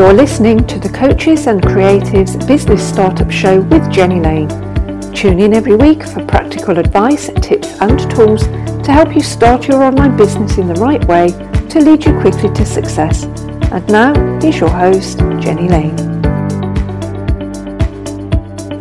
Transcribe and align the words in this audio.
You're 0.00 0.14
listening 0.14 0.66
to 0.66 0.78
the 0.78 0.88
Coaches 0.88 1.46
and 1.46 1.60
Creatives 1.60 2.48
Business 2.48 2.82
Startup 2.82 3.30
Show 3.30 3.60
with 3.60 3.92
Jenny 3.92 4.18
Lane. 4.18 4.48
Tune 5.12 5.38
in 5.38 5.52
every 5.52 5.76
week 5.76 6.02
for 6.02 6.24
practical 6.24 6.78
advice, 6.78 7.28
tips, 7.42 7.78
and 7.82 8.00
tools 8.10 8.44
to 8.44 8.92
help 8.92 9.14
you 9.14 9.20
start 9.20 9.68
your 9.68 9.82
online 9.82 10.16
business 10.16 10.56
in 10.56 10.68
the 10.68 10.80
right 10.80 11.04
way 11.04 11.28
to 11.68 11.80
lead 11.80 12.06
you 12.06 12.18
quickly 12.18 12.50
to 12.50 12.64
success. 12.64 13.24
And 13.24 13.86
now, 13.88 14.14
here's 14.40 14.58
your 14.58 14.70
host, 14.70 15.18
Jenny 15.38 15.68
Lane. 15.68 15.94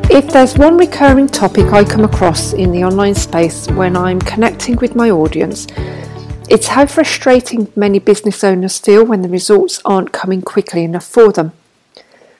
If 0.10 0.32
there's 0.32 0.58
one 0.58 0.78
recurring 0.78 1.28
topic 1.28 1.74
I 1.74 1.84
come 1.84 2.06
across 2.06 2.54
in 2.54 2.72
the 2.72 2.86
online 2.86 3.16
space 3.16 3.68
when 3.72 3.98
I'm 3.98 4.22
connecting 4.22 4.78
with 4.78 4.96
my 4.96 5.10
audience, 5.10 5.68
it's 6.50 6.68
how 6.70 6.86
frustrating 6.86 7.72
many 7.76 8.00
business 8.00 8.44
owners 8.44 8.80
feel 8.80 9.06
when 9.06 9.22
the 9.22 9.30
results 9.30 9.80
aren't 9.86 10.12
coming 10.12 10.42
quickly 10.42 10.84
enough 10.84 11.06
for 11.06 11.32
them. 11.32 11.52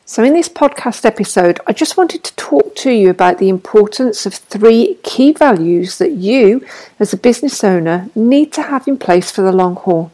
So, 0.06 0.24
in 0.24 0.34
this 0.34 0.50
podcast 0.50 1.06
episode, 1.06 1.60
I 1.68 1.74
just 1.74 1.96
wanted 1.96 2.24
to 2.24 2.36
talk 2.36 2.76
to 2.78 2.90
you 2.90 3.12
about 3.12 3.38
the 3.38 3.50
importance 3.50 4.26
of 4.26 4.34
three 4.34 4.96
key 5.04 5.34
values 5.34 6.00
that 6.00 6.14
you, 6.14 6.66
as 7.00 7.14
a 7.14 7.18
business 7.18 7.64
owner, 7.64 8.10
need 8.16 8.52
to 8.54 8.64
have 8.64 8.88
in 8.88 8.98
place 8.98 9.30
for 9.30 9.44
the 9.44 9.52
long 9.52 9.76
haul. 9.76 10.12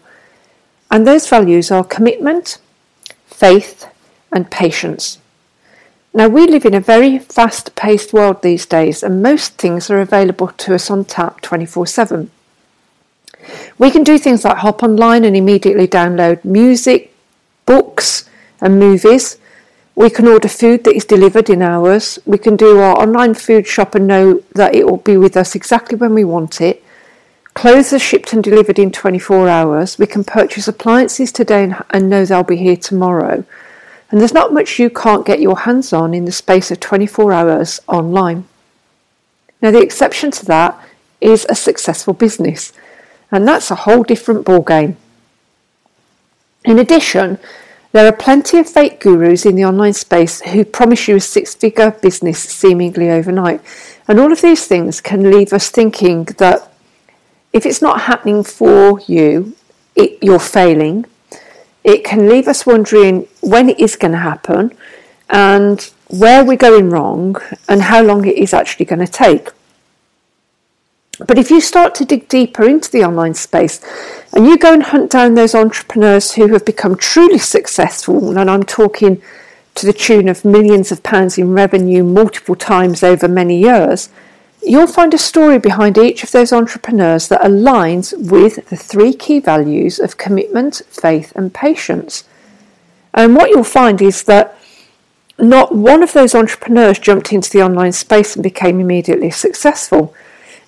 And 0.91 1.07
those 1.07 1.29
values 1.29 1.71
are 1.71 1.85
commitment, 1.85 2.57
faith, 3.25 3.88
and 4.33 4.51
patience. 4.51 5.19
Now, 6.13 6.27
we 6.27 6.45
live 6.47 6.66
in 6.66 6.73
a 6.73 6.81
very 6.81 7.17
fast 7.19 7.75
paced 7.77 8.11
world 8.11 8.41
these 8.41 8.66
days, 8.66 9.01
and 9.01 9.23
most 9.23 9.53
things 9.53 9.89
are 9.89 10.01
available 10.01 10.49
to 10.49 10.75
us 10.75 10.91
on 10.91 11.05
tap 11.05 11.39
24 11.39 11.88
7. 11.88 12.31
We 13.77 13.91
can 13.91 14.03
do 14.03 14.17
things 14.17 14.45
like 14.45 14.57
hop 14.57 14.83
online 14.83 15.25
and 15.25 15.35
immediately 15.35 15.87
download 15.87 16.45
music, 16.45 17.13
books, 17.65 18.29
and 18.61 18.79
movies. 18.79 19.37
We 19.95 20.09
can 20.09 20.27
order 20.27 20.47
food 20.47 20.83
that 20.85 20.95
is 20.95 21.05
delivered 21.05 21.49
in 21.49 21.61
hours. 21.61 22.19
We 22.25 22.37
can 22.37 22.55
do 22.55 22.79
our 22.79 22.97
online 22.97 23.33
food 23.33 23.67
shop 23.67 23.95
and 23.95 24.07
know 24.07 24.41
that 24.53 24.75
it 24.75 24.85
will 24.85 24.97
be 24.97 25.17
with 25.17 25.35
us 25.35 25.55
exactly 25.55 25.97
when 25.97 26.13
we 26.13 26.23
want 26.23 26.61
it. 26.61 26.83
Clothes 27.53 27.93
are 27.93 27.99
shipped 27.99 28.33
and 28.33 28.43
delivered 28.43 28.79
in 28.79 28.91
24 28.91 29.47
hours. 29.47 29.97
We 29.97 30.07
can 30.07 30.23
purchase 30.23 30.67
appliances 30.67 31.31
today 31.31 31.73
and 31.89 32.09
know 32.09 32.25
they'll 32.25 32.43
be 32.43 32.57
here 32.57 32.75
tomorrow. 32.75 33.45
And 34.11 34.19
there's 34.21 34.33
not 34.33 34.53
much 34.53 34.79
you 34.79 34.89
can't 34.89 35.25
get 35.25 35.39
your 35.39 35.59
hands 35.59 35.91
on 35.91 36.13
in 36.13 36.25
the 36.25 36.31
space 36.31 36.71
of 36.71 36.79
24 36.79 37.33
hours 37.33 37.81
online. 37.87 38.45
Now, 39.61 39.71
the 39.71 39.81
exception 39.81 40.31
to 40.31 40.45
that 40.45 40.79
is 41.21 41.45
a 41.49 41.55
successful 41.55 42.13
business 42.13 42.71
and 43.31 43.47
that's 43.47 43.71
a 43.71 43.75
whole 43.75 44.03
different 44.03 44.45
ballgame. 44.45 44.95
In 46.63 46.79
addition, 46.79 47.37
there 47.91 48.07
are 48.07 48.11
plenty 48.11 48.59
of 48.59 48.67
fake 48.67 48.99
gurus 48.99 49.45
in 49.45 49.55
the 49.55 49.63
online 49.63 49.93
space 49.93 50.41
who 50.41 50.65
promise 50.65 51.07
you 51.07 51.15
a 51.15 51.19
six 51.21 51.55
figure 51.55 51.91
business 51.91 52.39
seemingly 52.39 53.09
overnight. 53.09 53.61
And 54.07 54.19
all 54.19 54.33
of 54.33 54.41
these 54.41 54.67
things 54.67 55.00
can 55.00 55.31
leave 55.31 55.53
us 55.53 55.69
thinking 55.69 56.25
that 56.39 56.72
if 57.53 57.66
it's 57.66 57.81
not 57.81 58.01
happening 58.01 58.44
for 58.44 59.00
you, 59.07 59.55
it, 59.95 60.21
you're 60.21 60.39
failing. 60.39 61.05
It 61.85 62.03
can 62.03 62.27
leave 62.27 62.50
us 62.50 62.66
wondering 62.66 63.29
when 63.41 63.69
it 63.69 63.79
is 63.79 63.95
going 63.95 64.11
to 64.11 64.17
happen 64.17 64.75
and 65.29 65.89
where 66.07 66.44
we're 66.44 66.57
going 66.57 66.89
wrong 66.89 67.38
and 67.69 67.83
how 67.83 68.03
long 68.03 68.25
it 68.25 68.35
is 68.35 68.53
actually 68.53 68.85
going 68.85 69.05
to 69.05 69.07
take. 69.07 69.50
But 71.17 71.37
if 71.37 71.49
you 71.49 71.61
start 71.61 71.95
to 71.95 72.05
dig 72.05 72.27
deeper 72.27 72.67
into 72.67 72.91
the 72.91 73.03
online 73.03 73.33
space 73.33 73.79
and 74.33 74.45
you 74.45 74.57
go 74.57 74.73
and 74.73 74.83
hunt 74.83 75.11
down 75.11 75.33
those 75.33 75.55
entrepreneurs 75.55 76.33
who 76.33 76.47
have 76.53 76.65
become 76.65 76.95
truly 76.95 77.37
successful, 77.37 78.37
and 78.37 78.49
I'm 78.49 78.63
talking 78.63 79.21
to 79.75 79.85
the 79.85 79.93
tune 79.93 80.29
of 80.29 80.45
millions 80.45 80.91
of 80.91 81.03
pounds 81.03 81.37
in 81.37 81.53
revenue 81.53 82.03
multiple 82.03 82.55
times 82.55 83.03
over 83.03 83.27
many 83.27 83.59
years, 83.59 84.09
you'll 84.61 84.87
find 84.87 85.13
a 85.13 85.17
story 85.17 85.59
behind 85.59 85.97
each 85.97 86.23
of 86.23 86.31
those 86.31 86.51
entrepreneurs 86.51 87.27
that 87.27 87.41
aligns 87.41 88.13
with 88.29 88.67
the 88.69 88.77
three 88.77 89.13
key 89.13 89.39
values 89.39 89.99
of 89.99 90.17
commitment, 90.17 90.81
faith, 90.89 91.31
and 91.35 91.53
patience. 91.53 92.23
And 93.13 93.35
what 93.35 93.49
you'll 93.49 93.63
find 93.63 94.01
is 94.01 94.23
that 94.23 94.57
not 95.37 95.75
one 95.75 96.01
of 96.01 96.13
those 96.13 96.33
entrepreneurs 96.33 96.97
jumped 96.97 97.33
into 97.33 97.49
the 97.49 97.61
online 97.61 97.91
space 97.91 98.35
and 98.35 98.43
became 98.43 98.79
immediately 98.79 99.29
successful. 99.29 100.13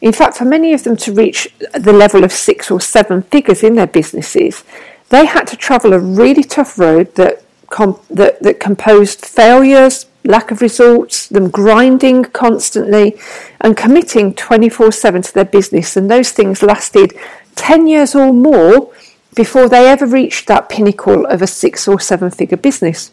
In 0.01 0.13
fact, 0.13 0.37
for 0.37 0.45
many 0.45 0.73
of 0.73 0.83
them 0.83 0.95
to 0.97 1.11
reach 1.11 1.47
the 1.73 1.93
level 1.93 2.23
of 2.23 2.31
six 2.31 2.69
or 2.69 2.79
seven 2.79 3.23
figures 3.23 3.63
in 3.63 3.75
their 3.75 3.87
businesses, 3.87 4.63
they 5.09 5.25
had 5.25 5.47
to 5.47 5.55
travel 5.55 5.93
a 5.93 5.99
really 5.99 6.43
tough 6.43 6.77
road 6.77 7.15
that, 7.15 7.43
com- 7.69 7.99
that, 8.09 8.41
that 8.43 8.59
composed 8.59 9.25
failures, 9.25 10.05
lack 10.23 10.51
of 10.51 10.61
results, 10.61 11.27
them 11.27 11.49
grinding 11.49 12.25
constantly, 12.25 13.17
and 13.61 13.75
committing 13.75 14.33
24 14.35 14.91
7 14.91 15.21
to 15.23 15.33
their 15.33 15.45
business. 15.45 15.97
And 15.97 16.11
those 16.11 16.31
things 16.31 16.61
lasted 16.61 17.13
10 17.55 17.87
years 17.87 18.13
or 18.13 18.31
more 18.31 18.93
before 19.33 19.69
they 19.69 19.87
ever 19.87 20.05
reached 20.05 20.47
that 20.47 20.69
pinnacle 20.69 21.25
of 21.25 21.41
a 21.41 21.47
six 21.47 21.87
or 21.87 21.99
seven 21.99 22.29
figure 22.29 22.57
business. 22.57 23.11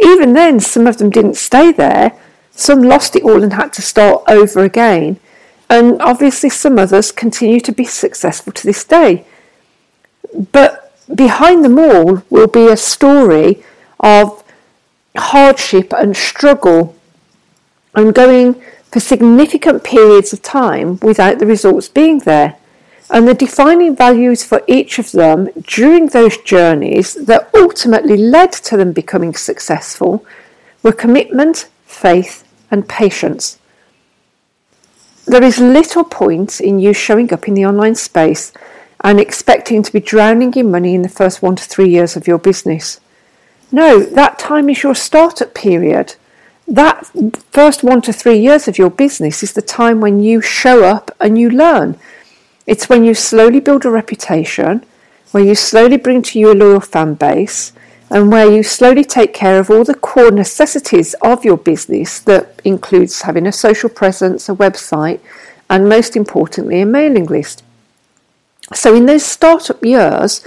Even 0.00 0.32
then, 0.32 0.58
some 0.58 0.86
of 0.86 0.96
them 0.98 1.10
didn't 1.10 1.36
stay 1.36 1.70
there. 1.70 2.12
Some 2.52 2.82
lost 2.82 3.14
it 3.14 3.22
all 3.22 3.42
and 3.42 3.52
had 3.52 3.72
to 3.74 3.82
start 3.82 4.24
over 4.26 4.64
again 4.64 5.20
and 5.72 6.02
obviously 6.02 6.50
some 6.50 6.78
others 6.78 7.10
continue 7.10 7.58
to 7.58 7.72
be 7.72 7.84
successful 7.84 8.52
to 8.52 8.66
this 8.66 8.84
day. 8.84 9.24
But 10.52 10.92
behind 11.14 11.64
them 11.64 11.78
all 11.78 12.22
will 12.28 12.46
be 12.46 12.68
a 12.68 12.76
story 12.76 13.64
of 13.98 14.44
hardship 15.16 15.94
and 15.94 16.14
struggle 16.14 16.94
and 17.94 18.14
going 18.14 18.62
for 18.90 19.00
significant 19.00 19.82
periods 19.82 20.34
of 20.34 20.42
time 20.42 20.98
without 21.00 21.38
the 21.38 21.46
results 21.46 21.88
being 21.88 22.18
there. 22.18 22.56
And 23.08 23.26
the 23.26 23.32
defining 23.32 23.96
values 23.96 24.44
for 24.44 24.62
each 24.66 24.98
of 24.98 25.12
them 25.12 25.48
during 25.62 26.08
those 26.08 26.36
journeys 26.36 27.14
that 27.14 27.48
ultimately 27.54 28.18
led 28.18 28.52
to 28.68 28.76
them 28.76 28.92
becoming 28.92 29.34
successful 29.34 30.26
were 30.82 30.92
commitment, 30.92 31.70
faith, 31.86 32.44
and 32.70 32.86
patience. 32.86 33.58
There 35.26 35.44
is 35.44 35.58
little 35.58 36.04
point 36.04 36.60
in 36.60 36.78
you 36.78 36.92
showing 36.92 37.32
up 37.32 37.46
in 37.46 37.54
the 37.54 37.66
online 37.66 37.94
space 37.94 38.52
and 39.04 39.20
expecting 39.20 39.82
to 39.82 39.92
be 39.92 40.00
drowning 40.00 40.54
in 40.54 40.70
money 40.70 40.94
in 40.94 41.02
the 41.02 41.08
first 41.08 41.42
one 41.42 41.56
to 41.56 41.64
three 41.64 41.88
years 41.88 42.16
of 42.16 42.26
your 42.26 42.38
business. 42.38 43.00
No, 43.70 44.00
that 44.00 44.38
time 44.38 44.68
is 44.68 44.82
your 44.82 44.94
startup 44.94 45.54
period. 45.54 46.16
That 46.66 47.06
first 47.50 47.82
one 47.82 48.02
to 48.02 48.12
three 48.12 48.38
years 48.38 48.68
of 48.68 48.78
your 48.78 48.90
business 48.90 49.42
is 49.42 49.52
the 49.52 49.62
time 49.62 50.00
when 50.00 50.20
you 50.20 50.40
show 50.40 50.84
up 50.84 51.10
and 51.20 51.38
you 51.38 51.50
learn. 51.50 51.98
It's 52.66 52.88
when 52.88 53.04
you 53.04 53.14
slowly 53.14 53.60
build 53.60 53.84
a 53.84 53.90
reputation, 53.90 54.84
where 55.30 55.44
you 55.44 55.54
slowly 55.54 55.96
bring 55.96 56.22
to 56.22 56.38
you 56.38 56.52
a 56.52 56.54
loyal 56.54 56.80
fan 56.80 57.14
base, 57.14 57.72
and 58.12 58.30
where 58.30 58.52
you 58.52 58.62
slowly 58.62 59.04
take 59.04 59.32
care 59.32 59.58
of 59.58 59.70
all 59.70 59.84
the 59.84 59.94
core 59.94 60.30
necessities 60.30 61.14
of 61.22 61.46
your 61.46 61.56
business 61.56 62.20
that 62.20 62.60
includes 62.62 63.22
having 63.22 63.46
a 63.46 63.52
social 63.52 63.88
presence, 63.88 64.50
a 64.50 64.54
website, 64.54 65.18
and 65.70 65.88
most 65.88 66.14
importantly, 66.14 66.82
a 66.82 66.86
mailing 66.86 67.24
list. 67.24 67.64
So, 68.74 68.94
in 68.94 69.06
those 69.06 69.24
startup 69.24 69.82
years, 69.82 70.46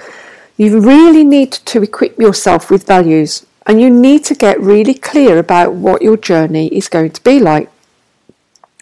you 0.57 0.79
really 0.79 1.23
need 1.23 1.51
to 1.53 1.81
equip 1.81 2.19
yourself 2.19 2.69
with 2.69 2.85
values 2.85 3.47
and 3.65 3.81
you 3.81 3.89
need 3.89 4.23
to 4.25 4.35
get 4.35 4.61
really 4.61 4.93
clear 4.93 5.39
about 5.39 5.73
what 5.73 6.03
your 6.03 6.17
journey 6.17 6.67
is 6.67 6.87
going 6.87 7.09
to 7.11 7.23
be 7.23 7.39
like. 7.39 7.71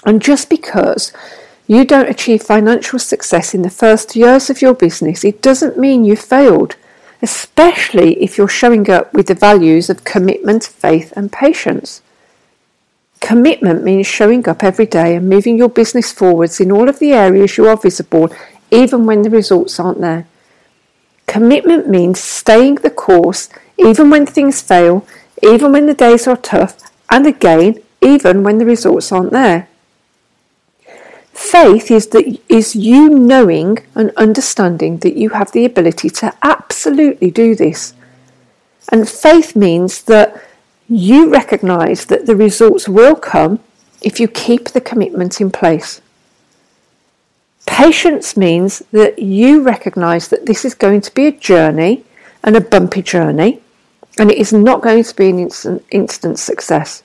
And 0.05 0.21
just 0.21 0.49
because 0.49 1.13
you 1.67 1.85
don't 1.85 2.09
achieve 2.09 2.43
financial 2.43 2.99
success 2.99 3.53
in 3.53 3.61
the 3.61 3.69
first 3.69 4.17
years 4.17 4.49
of 4.49 4.61
your 4.61 4.73
business, 4.73 5.23
it 5.23 5.41
doesn't 5.41 5.79
mean 5.79 6.03
you 6.03 6.17
failed 6.17 6.75
especially 7.23 8.21
if 8.21 8.37
you're 8.37 8.49
showing 8.49 8.89
up 8.89 9.13
with 9.13 9.27
the 9.27 9.33
values 9.33 9.89
of 9.89 10.03
commitment, 10.03 10.65
faith, 10.65 11.13
and 11.15 11.31
patience. 11.31 12.01
Commitment 13.21 13.81
means 13.81 14.05
showing 14.05 14.47
up 14.49 14.61
every 14.61 14.85
day 14.85 15.15
and 15.15 15.29
moving 15.29 15.57
your 15.57 15.69
business 15.69 16.11
forwards 16.11 16.59
in 16.59 16.69
all 16.69 16.89
of 16.89 16.99
the 16.99 17.13
areas 17.13 17.57
you 17.57 17.65
are 17.65 17.77
visible 17.77 18.29
even 18.69 19.05
when 19.05 19.21
the 19.21 19.29
results 19.29 19.79
aren't 19.79 20.01
there. 20.01 20.27
Commitment 21.25 21.87
means 21.87 22.19
staying 22.19 22.75
the 22.75 22.89
course 22.89 23.47
even 23.77 24.09
when 24.09 24.25
things 24.25 24.61
fail, 24.61 25.07
even 25.41 25.71
when 25.71 25.85
the 25.85 25.93
days 25.93 26.27
are 26.27 26.37
tough, 26.37 26.91
and 27.09 27.25
again, 27.25 27.81
even 28.01 28.43
when 28.43 28.57
the 28.57 28.65
results 28.65 29.11
aren't 29.11 29.31
there. 29.31 29.69
Faith 31.53 31.91
is 31.91 32.07
that 32.07 32.25
is 32.49 32.75
you 32.75 33.07
knowing 33.09 33.77
and 33.93 34.09
understanding 34.17 34.97
that 34.97 35.15
you 35.15 35.29
have 35.29 35.51
the 35.51 35.65
ability 35.65 36.09
to 36.09 36.33
absolutely 36.41 37.29
do 37.29 37.53
this. 37.53 37.93
And 38.91 39.07
faith 39.07 39.55
means 39.55 40.01
that 40.05 40.43
you 40.89 41.29
recognize 41.31 42.07
that 42.07 42.25
the 42.25 42.35
results 42.35 42.89
will 42.89 43.15
come 43.15 43.59
if 44.01 44.19
you 44.19 44.27
keep 44.27 44.69
the 44.69 44.81
commitment 44.81 45.39
in 45.39 45.51
place. 45.51 46.01
Patience 47.67 48.35
means 48.35 48.79
that 48.91 49.19
you 49.19 49.61
recognize 49.61 50.29
that 50.29 50.47
this 50.47 50.65
is 50.65 50.73
going 50.73 51.01
to 51.01 51.13
be 51.13 51.27
a 51.27 51.39
journey 51.49 52.03
and 52.43 52.55
a 52.55 52.61
bumpy 52.61 53.03
journey, 53.03 53.61
and 54.17 54.31
it 54.31 54.39
is 54.39 54.53
not 54.53 54.81
going 54.81 55.03
to 55.03 55.15
be 55.15 55.29
an 55.29 55.37
instant, 55.37 55.85
instant 55.91 56.39
success. 56.39 57.03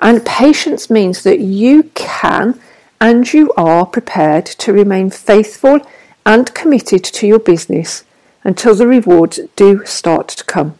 And 0.00 0.26
patience 0.26 0.90
means 0.90 1.22
that 1.22 1.38
you 1.38 1.84
can 1.94 2.60
and 3.00 3.32
you 3.32 3.52
are 3.56 3.86
prepared 3.86 4.44
to 4.44 4.72
remain 4.72 5.08
faithful 5.10 5.80
and 6.26 6.54
committed 6.54 7.02
to 7.02 7.26
your 7.26 7.38
business 7.38 8.04
until 8.44 8.74
the 8.74 8.86
rewards 8.86 9.40
do 9.56 9.84
start 9.86 10.28
to 10.28 10.44
come. 10.44 10.78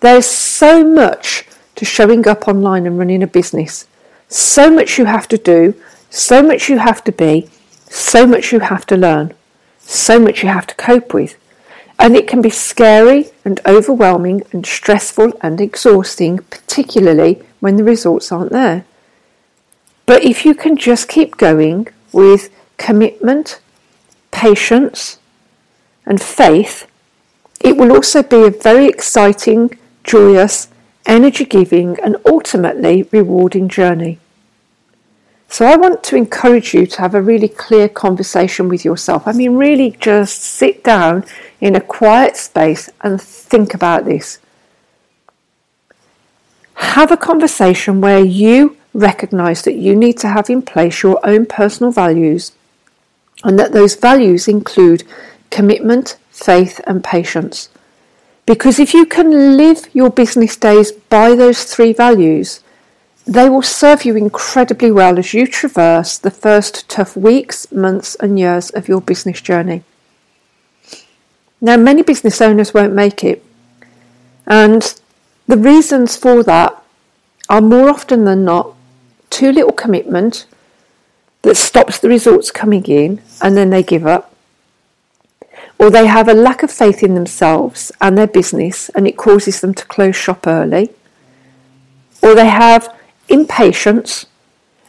There's 0.00 0.26
so 0.26 0.84
much 0.84 1.46
to 1.76 1.84
showing 1.84 2.28
up 2.28 2.46
online 2.46 2.86
and 2.86 2.98
running 2.98 3.22
a 3.22 3.26
business, 3.26 3.86
so 4.28 4.70
much 4.70 4.98
you 4.98 5.06
have 5.06 5.28
to 5.28 5.38
do, 5.38 5.74
so 6.10 6.42
much 6.42 6.68
you 6.68 6.78
have 6.78 7.02
to 7.04 7.12
be, 7.12 7.48
so 7.88 8.26
much 8.26 8.52
you 8.52 8.60
have 8.60 8.84
to 8.86 8.96
learn, 8.96 9.32
so 9.78 10.18
much 10.18 10.42
you 10.42 10.48
have 10.48 10.66
to 10.66 10.74
cope 10.74 11.14
with. 11.14 11.38
And 11.98 12.16
it 12.16 12.26
can 12.26 12.42
be 12.42 12.50
scary 12.50 13.30
and 13.44 13.60
overwhelming 13.64 14.42
and 14.52 14.66
stressful 14.66 15.32
and 15.40 15.60
exhausting, 15.60 16.38
particularly 16.38 17.42
when 17.60 17.76
the 17.76 17.84
results 17.84 18.32
aren't 18.32 18.52
there. 18.52 18.84
But 20.12 20.24
if 20.24 20.44
you 20.44 20.54
can 20.54 20.76
just 20.76 21.08
keep 21.08 21.38
going 21.38 21.88
with 22.12 22.50
commitment, 22.76 23.62
patience, 24.30 25.18
and 26.04 26.20
faith, 26.20 26.86
it 27.64 27.78
will 27.78 27.90
also 27.90 28.22
be 28.22 28.44
a 28.44 28.50
very 28.50 28.88
exciting, 28.88 29.70
joyous, 30.04 30.68
energy 31.06 31.46
giving, 31.46 31.98
and 32.00 32.18
ultimately 32.26 33.04
rewarding 33.04 33.70
journey. 33.70 34.18
So, 35.48 35.64
I 35.64 35.76
want 35.76 36.04
to 36.04 36.16
encourage 36.16 36.74
you 36.74 36.84
to 36.88 37.00
have 37.00 37.14
a 37.14 37.22
really 37.22 37.48
clear 37.48 37.88
conversation 37.88 38.68
with 38.68 38.84
yourself. 38.84 39.26
I 39.26 39.32
mean, 39.32 39.56
really 39.56 39.92
just 39.92 40.42
sit 40.42 40.84
down 40.84 41.24
in 41.58 41.74
a 41.74 41.80
quiet 41.80 42.36
space 42.36 42.90
and 43.00 43.18
think 43.18 43.72
about 43.72 44.04
this. 44.04 44.40
Have 46.74 47.10
a 47.10 47.16
conversation 47.16 48.02
where 48.02 48.22
you 48.22 48.76
recognize 48.94 49.62
that 49.62 49.74
you 49.74 49.96
need 49.96 50.18
to 50.18 50.28
have 50.28 50.50
in 50.50 50.62
place 50.62 51.02
your 51.02 51.18
own 51.24 51.46
personal 51.46 51.92
values 51.92 52.52
and 53.44 53.58
that 53.58 53.72
those 53.72 53.94
values 53.94 54.48
include 54.48 55.04
commitment, 55.50 56.16
faith, 56.30 56.80
and 56.86 57.02
patience. 57.02 57.68
Because 58.46 58.78
if 58.78 58.92
you 58.92 59.06
can 59.06 59.56
live 59.56 59.88
your 59.92 60.10
business 60.10 60.56
days 60.56 60.92
by 60.92 61.34
those 61.34 61.64
three 61.64 61.92
values, 61.92 62.60
they 63.24 63.48
will 63.48 63.62
serve 63.62 64.04
you 64.04 64.16
incredibly 64.16 64.90
well 64.90 65.18
as 65.18 65.32
you 65.32 65.46
traverse 65.46 66.18
the 66.18 66.30
first 66.30 66.88
tough 66.88 67.16
weeks, 67.16 67.70
months, 67.70 68.16
and 68.16 68.38
years 68.38 68.70
of 68.70 68.88
your 68.88 69.00
business 69.00 69.40
journey. 69.40 69.84
Now, 71.60 71.76
many 71.76 72.02
business 72.02 72.40
owners 72.40 72.74
won't 72.74 72.92
make 72.92 73.22
it, 73.22 73.44
and 74.46 75.00
the 75.46 75.56
reasons 75.56 76.16
for 76.16 76.42
that 76.42 76.82
are 77.48 77.60
more 77.60 77.88
often 77.88 78.24
than 78.24 78.44
not 78.44 78.74
too 79.42 79.50
little 79.50 79.72
commitment 79.72 80.46
that 81.42 81.56
stops 81.56 81.98
the 81.98 82.08
results 82.08 82.52
coming 82.52 82.84
in 82.84 83.20
and 83.40 83.56
then 83.56 83.70
they 83.70 83.82
give 83.82 84.06
up. 84.06 84.32
Or 85.80 85.90
they 85.90 86.06
have 86.06 86.28
a 86.28 86.32
lack 86.48 86.62
of 86.62 86.70
faith 86.70 87.02
in 87.02 87.16
themselves 87.16 87.90
and 88.00 88.16
their 88.16 88.28
business 88.28 88.88
and 88.90 89.04
it 89.08 89.16
causes 89.16 89.60
them 89.60 89.74
to 89.74 89.84
close 89.86 90.14
shop 90.14 90.46
early. 90.46 90.90
Or 92.22 92.36
they 92.36 92.46
have 92.46 92.96
impatience 93.28 94.26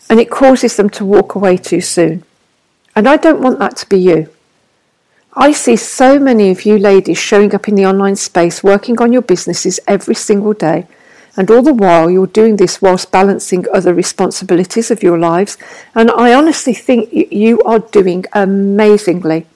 and 0.08 0.20
it 0.20 0.30
causes 0.30 0.78
them 0.78 0.92
to 0.92 1.04
walk 1.04 1.34
away 1.34 1.58
too 1.58 1.82
soon. 1.82 2.24
And 2.96 3.10
I 3.10 3.18
don't 3.18 3.42
want 3.42 3.58
that 3.58 3.76
to 3.78 3.90
be 3.90 3.98
you. 3.98 4.30
I 5.34 5.52
see 5.52 5.78
so 5.78 6.20
many 6.20 6.52
of 6.52 6.64
you 6.64 6.78
ladies 6.78 7.18
showing 7.18 7.56
up 7.56 7.68
in 7.68 7.74
the 7.74 7.88
online 7.88 8.18
space 8.18 8.64
working 8.64 9.02
on 9.02 9.12
your 9.12 9.24
businesses 9.24 9.80
every 9.88 10.14
single 10.14 10.54
day 10.54 10.86
and 11.35 11.50
all 11.50 11.62
the 11.62 11.74
while 11.74 12.09
you're 12.09 12.27
doing 12.27 12.57
this 12.57 12.81
whilst 12.81 13.12
balancing 13.12 13.65
other 13.74 13.94
responsibilities 13.94 14.91
of 14.91 15.01
your 15.01 15.18
lives. 15.18 15.57
And 15.95 16.12
I 16.12 16.33
honestly 16.33 16.74
think 16.74 17.09
you 17.12 17.59
are 17.62 17.80
doing 17.80 18.25
amazingly. 18.33 19.47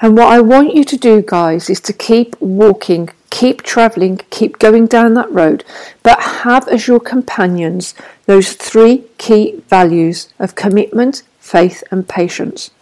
And 0.00 0.16
what 0.16 0.32
I 0.32 0.40
want 0.40 0.74
you 0.74 0.82
to 0.82 0.96
do, 0.96 1.22
guys, 1.22 1.70
is 1.70 1.80
to 1.82 1.92
keep 1.92 2.40
walking, 2.40 3.10
keep 3.30 3.62
traveling, 3.62 4.20
keep 4.30 4.58
going 4.58 4.86
down 4.86 5.14
that 5.14 5.30
road, 5.30 5.64
but 6.02 6.20
have 6.20 6.66
as 6.66 6.88
your 6.88 6.98
companions 6.98 7.94
those 8.26 8.54
three 8.54 9.04
key 9.18 9.62
values 9.68 10.28
of 10.40 10.56
commitment, 10.56 11.22
faith, 11.38 11.84
and 11.92 12.08
patience. 12.08 12.72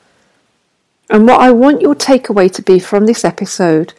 And 1.10 1.26
what 1.26 1.40
I 1.40 1.50
want 1.50 1.82
your 1.82 1.94
takeaway 1.94 2.50
to 2.52 2.62
be 2.62 2.78
from 2.78 3.04
this 3.04 3.24
episode 3.24 3.92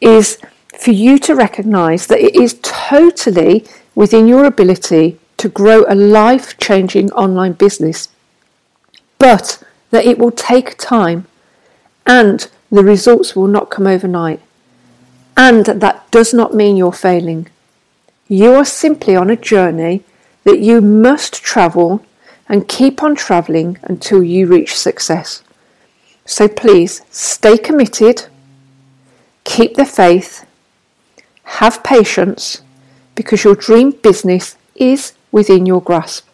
is 0.00 0.38
for 0.78 0.90
you 0.90 1.18
to 1.18 1.34
recognize 1.34 2.06
that 2.06 2.20
it 2.20 2.34
is 2.34 2.58
totally 2.62 3.64
within 3.94 4.26
your 4.26 4.44
ability 4.44 5.18
to 5.36 5.48
grow 5.48 5.84
a 5.88 5.94
life 5.94 6.56
changing 6.58 7.10
online 7.12 7.52
business, 7.52 8.08
but 9.18 9.62
that 9.90 10.04
it 10.04 10.18
will 10.18 10.30
take 10.30 10.78
time 10.78 11.26
and 12.06 12.50
the 12.70 12.82
results 12.82 13.36
will 13.36 13.46
not 13.46 13.70
come 13.70 13.86
overnight. 13.86 14.40
And 15.36 15.66
that 15.66 16.10
does 16.10 16.32
not 16.32 16.54
mean 16.54 16.76
you're 16.76 16.92
failing. 16.92 17.48
You 18.28 18.54
are 18.54 18.64
simply 18.64 19.16
on 19.16 19.30
a 19.30 19.36
journey 19.36 20.04
that 20.44 20.60
you 20.60 20.80
must 20.80 21.34
travel 21.34 22.04
and 22.48 22.68
keep 22.68 23.02
on 23.02 23.14
travelling 23.14 23.78
until 23.82 24.22
you 24.22 24.46
reach 24.46 24.76
success. 24.76 25.42
So 26.24 26.48
please 26.48 27.02
stay 27.10 27.58
committed, 27.58 28.26
keep 29.44 29.74
the 29.74 29.84
faith, 29.84 30.46
have 31.44 31.82
patience 31.82 32.62
because 33.14 33.44
your 33.44 33.54
dream 33.54 33.90
business 33.90 34.56
is 34.74 35.12
within 35.30 35.66
your 35.66 35.80
grasp. 35.80 36.26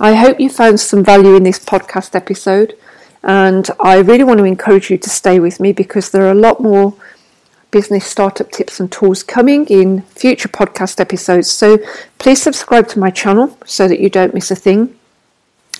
I 0.00 0.14
hope 0.14 0.38
you 0.38 0.48
found 0.48 0.78
some 0.78 1.02
value 1.02 1.34
in 1.34 1.42
this 1.42 1.58
podcast 1.58 2.14
episode, 2.14 2.76
and 3.24 3.68
I 3.80 3.98
really 3.98 4.22
want 4.22 4.38
to 4.38 4.44
encourage 4.44 4.90
you 4.90 4.98
to 4.98 5.10
stay 5.10 5.40
with 5.40 5.58
me 5.58 5.72
because 5.72 6.10
there 6.10 6.24
are 6.26 6.30
a 6.30 6.34
lot 6.34 6.60
more 6.60 6.94
business 7.70 8.06
startup 8.06 8.50
tips 8.50 8.80
and 8.80 8.90
tools 8.90 9.22
coming 9.22 9.66
in 9.66 10.02
future 10.02 10.48
podcast 10.48 11.00
episodes. 11.00 11.50
So 11.50 11.78
please 12.18 12.40
subscribe 12.40 12.88
to 12.88 12.98
my 12.98 13.10
channel 13.10 13.58
so 13.66 13.88
that 13.88 14.00
you 14.00 14.08
don't 14.08 14.34
miss 14.34 14.50
a 14.50 14.56
thing. 14.56 14.94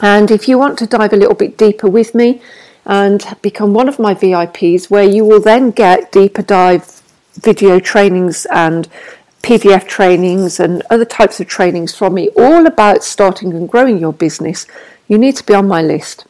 And 0.01 0.31
if 0.31 0.49
you 0.49 0.59
want 0.59 0.79
to 0.81 0.87
dive 0.87 1.13
a 1.13 1.17
little 1.17 1.35
bit 1.35 1.57
deeper 1.57 1.89
with 1.89 2.15
me 2.15 2.43
and 2.85 3.25
become 3.43 3.73
one 3.73 3.89
of 3.89 3.99
my 3.99 4.15
VIPs, 4.15 4.91
where 4.91 5.05
you 5.05 5.25
will 5.25 5.41
then 5.41 5.71
get 5.71 6.13
deeper 6.13 6.43
dive 6.43 6.98
video 7.43 7.79
trainings 7.81 8.47
and 8.47 8.89
PDF 9.43 9.87
trainings 9.87 10.61
and 10.61 10.83
other 10.91 11.05
types 11.05 11.41
of 11.41 11.47
trainings 11.47 11.95
from 11.95 12.15
me, 12.15 12.29
all 12.37 12.67
about 12.67 13.05
starting 13.05 13.53
and 13.53 13.69
growing 13.69 13.99
your 13.99 14.13
business, 14.13 14.67
you 15.07 15.17
need 15.19 15.37
to 15.37 15.45
be 15.45 15.55
on 15.55 15.67
my 15.67 15.83
list. 15.83 16.27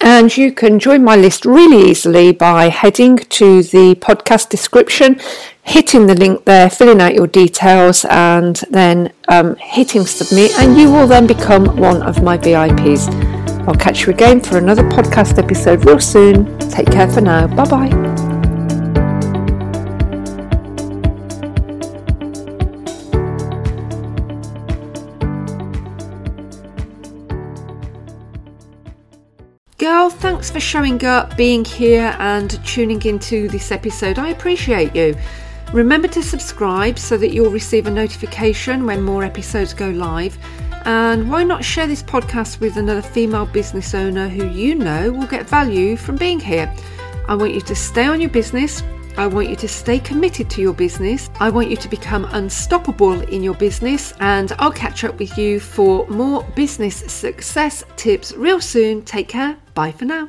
And 0.00 0.36
you 0.36 0.52
can 0.52 0.78
join 0.78 1.02
my 1.02 1.16
list 1.16 1.46
really 1.46 1.90
easily 1.90 2.32
by 2.32 2.68
heading 2.68 3.16
to 3.16 3.62
the 3.62 3.94
podcast 3.94 4.50
description, 4.50 5.18
hitting 5.62 6.06
the 6.06 6.14
link 6.14 6.44
there, 6.44 6.68
filling 6.68 7.00
out 7.00 7.14
your 7.14 7.26
details, 7.26 8.04
and 8.10 8.56
then 8.68 9.12
um, 9.28 9.56
hitting 9.56 10.04
submit, 10.04 10.52
and 10.58 10.76
you 10.76 10.90
will 10.90 11.06
then 11.06 11.26
become 11.26 11.76
one 11.76 12.02
of 12.02 12.22
my 12.22 12.36
VIPs. 12.36 13.08
I'll 13.66 13.74
catch 13.74 14.04
you 14.04 14.12
again 14.12 14.40
for 14.40 14.58
another 14.58 14.82
podcast 14.82 15.38
episode 15.38 15.86
real 15.86 16.00
soon. 16.00 16.58
Take 16.58 16.90
care 16.90 17.08
for 17.10 17.22
now. 17.22 17.46
Bye 17.46 17.64
bye. 17.64 18.23
Girl, 29.84 30.08
thanks 30.08 30.48
for 30.50 30.60
showing 30.60 31.04
up, 31.04 31.36
being 31.36 31.62
here, 31.62 32.16
and 32.18 32.50
tuning 32.64 33.02
into 33.02 33.48
this 33.48 33.70
episode. 33.70 34.18
I 34.18 34.30
appreciate 34.30 34.96
you. 34.96 35.14
Remember 35.74 36.08
to 36.08 36.22
subscribe 36.22 36.98
so 36.98 37.18
that 37.18 37.34
you'll 37.34 37.50
receive 37.50 37.86
a 37.86 37.90
notification 37.90 38.86
when 38.86 39.02
more 39.02 39.24
episodes 39.24 39.74
go 39.74 39.90
live. 39.90 40.38
And 40.86 41.30
why 41.30 41.44
not 41.44 41.62
share 41.62 41.86
this 41.86 42.02
podcast 42.02 42.60
with 42.60 42.78
another 42.78 43.02
female 43.02 43.44
business 43.44 43.92
owner 43.92 44.26
who 44.26 44.48
you 44.48 44.74
know 44.74 45.12
will 45.12 45.26
get 45.26 45.46
value 45.46 45.96
from 45.96 46.16
being 46.16 46.40
here? 46.40 46.74
I 47.28 47.34
want 47.34 47.52
you 47.52 47.60
to 47.60 47.74
stay 47.74 48.06
on 48.06 48.22
your 48.22 48.30
business. 48.30 48.82
I 49.18 49.26
want 49.26 49.50
you 49.50 49.56
to 49.56 49.68
stay 49.68 49.98
committed 49.98 50.48
to 50.48 50.62
your 50.62 50.72
business. 50.72 51.28
I 51.40 51.50
want 51.50 51.68
you 51.68 51.76
to 51.76 51.88
become 51.90 52.24
unstoppable 52.32 53.20
in 53.20 53.42
your 53.42 53.54
business. 53.54 54.14
And 54.20 54.50
I'll 54.58 54.72
catch 54.72 55.04
up 55.04 55.18
with 55.18 55.36
you 55.36 55.60
for 55.60 56.06
more 56.08 56.42
business 56.56 56.96
success 57.12 57.84
tips 57.96 58.32
real 58.32 58.62
soon. 58.62 59.02
Take 59.02 59.28
care. 59.28 59.58
Bye 59.74 59.90
for 59.92 60.04
now. 60.04 60.28